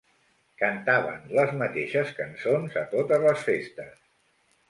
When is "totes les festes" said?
2.95-3.95